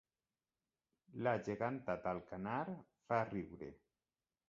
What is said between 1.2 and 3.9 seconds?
La geganta d'Alcanar fa riure